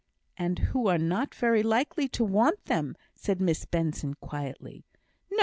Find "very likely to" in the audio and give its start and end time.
1.35-2.23